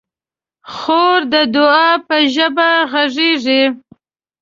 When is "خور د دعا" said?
0.75-1.89